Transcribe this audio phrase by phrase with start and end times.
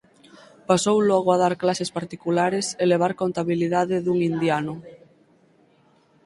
[0.69, 4.73] Pasou logo a dar clases particulares e levar contabilidade dun indiano.